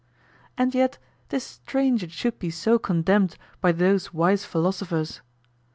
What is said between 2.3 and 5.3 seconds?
be so condemned by those wise philosophers.